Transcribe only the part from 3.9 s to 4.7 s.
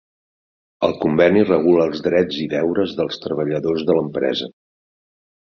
de l'empresa.